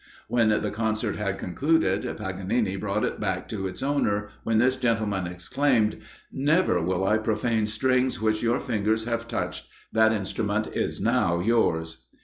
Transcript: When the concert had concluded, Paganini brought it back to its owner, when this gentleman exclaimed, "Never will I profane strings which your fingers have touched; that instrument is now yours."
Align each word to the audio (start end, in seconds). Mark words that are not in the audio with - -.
When 0.27 0.49
the 0.49 0.71
concert 0.71 1.17
had 1.17 1.37
concluded, 1.37 2.01
Paganini 2.17 2.75
brought 2.75 3.03
it 3.03 3.19
back 3.19 3.47
to 3.49 3.67
its 3.67 3.83
owner, 3.83 4.29
when 4.43 4.57
this 4.57 4.75
gentleman 4.75 5.27
exclaimed, 5.27 5.99
"Never 6.31 6.81
will 6.81 7.05
I 7.07 7.17
profane 7.19 7.67
strings 7.67 8.19
which 8.19 8.41
your 8.41 8.59
fingers 8.59 9.03
have 9.03 9.27
touched; 9.27 9.67
that 9.93 10.11
instrument 10.11 10.65
is 10.73 10.99
now 10.99 11.39
yours." 11.39 12.05